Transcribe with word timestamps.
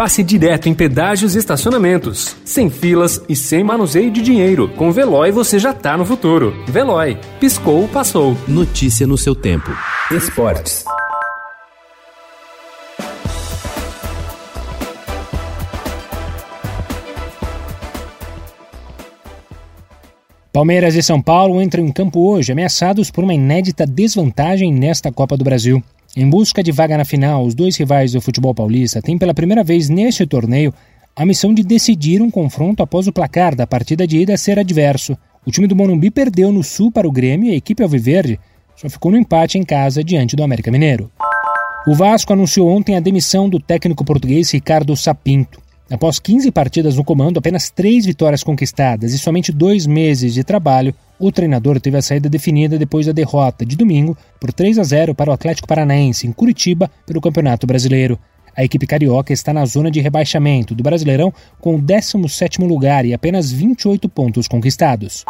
passe 0.00 0.22
direto 0.22 0.66
em 0.66 0.72
pedágios 0.72 1.34
e 1.34 1.38
estacionamentos. 1.38 2.34
Sem 2.42 2.70
filas 2.70 3.22
e 3.28 3.36
sem 3.36 3.62
manuseio 3.62 4.10
de 4.10 4.22
dinheiro. 4.22 4.66
Com 4.70 4.90
Veloy 4.90 5.30
você 5.30 5.58
já 5.58 5.74
tá 5.74 5.94
no 5.94 6.06
futuro. 6.06 6.54
Veloy. 6.66 7.18
Piscou, 7.38 7.86
passou. 7.86 8.34
Notícia 8.48 9.06
no 9.06 9.18
seu 9.18 9.34
tempo. 9.34 9.70
Esportes. 10.10 10.86
Palmeiras 20.50 20.94
e 20.94 21.02
São 21.02 21.20
Paulo 21.20 21.60
entram 21.60 21.84
em 21.84 21.92
campo 21.92 22.26
hoje, 22.26 22.52
ameaçados 22.52 23.10
por 23.10 23.22
uma 23.22 23.34
inédita 23.34 23.86
desvantagem 23.86 24.72
nesta 24.72 25.12
Copa 25.12 25.36
do 25.36 25.44
Brasil. 25.44 25.84
Em 26.16 26.28
busca 26.28 26.62
de 26.62 26.72
vaga 26.72 26.98
na 26.98 27.04
final, 27.04 27.44
os 27.44 27.54
dois 27.54 27.76
rivais 27.76 28.12
do 28.12 28.20
futebol 28.20 28.52
paulista 28.52 29.00
têm 29.00 29.16
pela 29.16 29.32
primeira 29.32 29.62
vez 29.62 29.88
neste 29.88 30.26
torneio 30.26 30.74
a 31.14 31.24
missão 31.24 31.54
de 31.54 31.62
decidir 31.62 32.20
um 32.20 32.30
confronto 32.30 32.82
após 32.82 33.06
o 33.06 33.12
placar 33.12 33.54
da 33.54 33.66
partida 33.66 34.06
de 34.06 34.18
ida 34.18 34.36
ser 34.36 34.58
adverso. 34.58 35.16
O 35.46 35.52
time 35.52 35.68
do 35.68 35.76
Morumbi 35.76 36.10
perdeu 36.10 36.50
no 36.50 36.64
Sul 36.64 36.90
para 36.90 37.06
o 37.06 37.12
Grêmio 37.12 37.50
e 37.50 37.52
a 37.52 37.56
equipe 37.56 37.82
alviverde 37.82 38.40
só 38.76 38.88
ficou 38.88 39.12
no 39.12 39.18
empate 39.18 39.56
em 39.56 39.62
casa 39.62 40.02
diante 40.02 40.34
do 40.34 40.42
América 40.42 40.70
Mineiro. 40.70 41.10
O 41.86 41.94
Vasco 41.94 42.32
anunciou 42.32 42.68
ontem 42.68 42.96
a 42.96 43.00
demissão 43.00 43.48
do 43.48 43.60
técnico 43.60 44.04
português 44.04 44.50
Ricardo 44.50 44.96
Sapinto. 44.96 45.60
Após 45.90 46.18
15 46.18 46.50
partidas 46.50 46.96
no 46.96 47.04
comando, 47.04 47.38
apenas 47.38 47.70
três 47.70 48.04
vitórias 48.04 48.42
conquistadas 48.42 49.12
e 49.12 49.18
somente 49.18 49.52
dois 49.52 49.86
meses 49.86 50.34
de 50.34 50.42
trabalho, 50.42 50.94
o 51.20 51.30
treinador 51.30 51.78
teve 51.78 51.98
a 51.98 52.02
saída 52.02 52.30
definida 52.30 52.78
depois 52.78 53.04
da 53.04 53.12
derrota 53.12 53.64
de 53.64 53.76
domingo 53.76 54.16
por 54.40 54.52
3 54.52 54.78
a 54.78 54.82
0 54.82 55.14
para 55.14 55.30
o 55.30 55.34
Atlético 55.34 55.68
Paranaense 55.68 56.26
em 56.26 56.32
Curitiba 56.32 56.90
pelo 57.06 57.20
Campeonato 57.20 57.66
Brasileiro. 57.66 58.18
A 58.56 58.64
equipe 58.64 58.86
carioca 58.86 59.32
está 59.32 59.52
na 59.52 59.64
zona 59.66 59.90
de 59.90 60.00
rebaixamento 60.00 60.74
do 60.74 60.82
Brasileirão 60.82 61.32
com 61.60 61.76
o 61.76 61.82
17º 61.82 62.66
lugar 62.66 63.04
e 63.04 63.12
apenas 63.12 63.52
28 63.52 64.08
pontos 64.08 64.48
conquistados. 64.48 65.24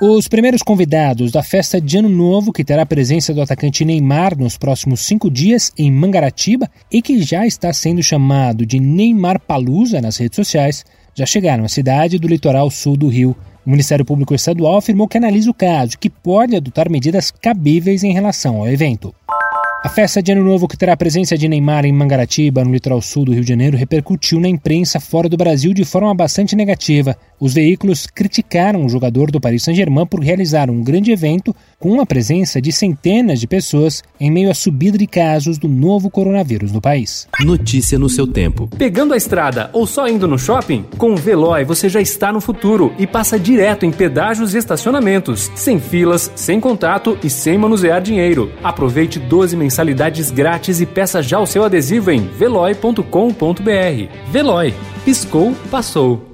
Os 0.00 0.28
primeiros 0.28 0.60
convidados 0.60 1.32
da 1.32 1.42
festa 1.42 1.80
de 1.80 1.96
Ano 1.96 2.08
Novo, 2.08 2.52
que 2.52 2.64
terá 2.64 2.82
a 2.82 2.86
presença 2.86 3.32
do 3.32 3.40
atacante 3.40 3.84
Neymar 3.84 4.36
nos 4.36 4.58
próximos 4.58 5.00
cinco 5.00 5.30
dias 5.30 5.72
em 5.78 5.90
Mangaratiba 5.90 6.68
e 6.92 7.00
que 7.00 7.22
já 7.22 7.46
está 7.46 7.72
sendo 7.72 8.02
chamado 8.02 8.66
de 8.66 8.78
Neymar 8.78 9.40
Palusa 9.40 10.02
nas 10.02 10.16
redes 10.16 10.36
sociais, 10.36 10.84
já 11.14 11.24
chegaram 11.24 11.64
à 11.64 11.68
cidade 11.68 12.18
do 12.18 12.28
litoral 12.28 12.70
sul 12.70 12.96
do 12.96 13.08
Rio. 13.08 13.36
O 13.66 13.70
Ministério 13.70 14.04
Público 14.04 14.34
Estadual 14.34 14.76
afirmou 14.76 15.08
que 15.08 15.16
analisa 15.16 15.50
o 15.50 15.54
caso 15.54 15.98
que 15.98 16.10
pode 16.10 16.54
adotar 16.54 16.90
medidas 16.90 17.30
cabíveis 17.30 18.04
em 18.04 18.12
relação 18.12 18.56
ao 18.56 18.68
evento. 18.68 19.14
A 19.84 19.88
festa 19.90 20.22
de 20.22 20.32
Ano 20.32 20.42
Novo, 20.42 20.66
que 20.66 20.78
terá 20.78 20.94
a 20.94 20.96
presença 20.96 21.36
de 21.36 21.46
Neymar 21.46 21.84
em 21.84 21.92
Mangaratiba, 21.92 22.64
no 22.64 22.72
litoral 22.72 23.02
sul 23.02 23.26
do 23.26 23.32
Rio 23.34 23.42
de 23.42 23.50
Janeiro, 23.50 23.76
repercutiu 23.76 24.40
na 24.40 24.48
imprensa 24.48 24.98
fora 24.98 25.28
do 25.28 25.36
Brasil 25.36 25.74
de 25.74 25.84
forma 25.84 26.14
bastante 26.14 26.56
negativa. 26.56 27.14
Os 27.38 27.52
veículos 27.52 28.06
criticaram 28.06 28.86
o 28.86 28.88
jogador 28.88 29.30
do 29.30 29.38
Paris 29.38 29.62
Saint-Germain 29.62 30.06
por 30.06 30.20
realizar 30.20 30.70
um 30.70 30.82
grande 30.82 31.12
evento 31.12 31.54
com 31.78 32.00
a 32.00 32.06
presença 32.06 32.62
de 32.62 32.72
centenas 32.72 33.38
de 33.38 33.46
pessoas 33.46 34.02
em 34.18 34.30
meio 34.30 34.50
à 34.50 34.54
subida 34.54 34.96
de 34.96 35.06
casos 35.06 35.58
do 35.58 35.68
novo 35.68 36.08
coronavírus 36.08 36.72
no 36.72 36.80
país. 36.80 37.28
Notícia 37.40 37.98
no 37.98 38.08
seu 38.08 38.26
tempo. 38.26 38.70
Pegando 38.78 39.12
a 39.12 39.18
estrada 39.18 39.68
ou 39.74 39.86
só 39.86 40.08
indo 40.08 40.26
no 40.26 40.38
shopping? 40.38 40.86
Com 40.96 41.12
o 41.12 41.16
Veloy 41.16 41.62
você 41.62 41.90
já 41.90 42.00
está 42.00 42.32
no 42.32 42.40
futuro 42.40 42.94
e 42.98 43.06
passa 43.06 43.38
direto 43.38 43.84
em 43.84 43.90
pedágios 43.90 44.54
e 44.54 44.56
estacionamentos, 44.58 45.52
sem 45.54 45.78
filas, 45.78 46.32
sem 46.34 46.58
contato 46.58 47.18
e 47.22 47.28
sem 47.28 47.58
manusear 47.58 48.00
dinheiro. 48.00 48.50
Aproveite 48.62 49.18
12 49.18 49.54
mensalidades 49.74 50.30
grátis 50.30 50.80
e 50.80 50.86
peça 50.86 51.20
já 51.20 51.40
o 51.40 51.46
seu 51.46 51.64
adesivo 51.64 52.12
em 52.12 52.20
veloy.com.br. 52.28 53.02
Veloy. 54.30 54.72
Piscou, 55.04 55.52
passou. 55.68 56.33